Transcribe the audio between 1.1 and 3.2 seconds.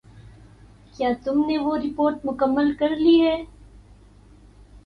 تم نے وہ رپورٹ مکمل کر لی؟